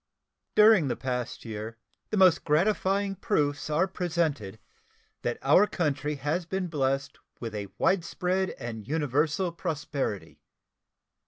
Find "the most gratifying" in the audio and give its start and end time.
2.09-3.13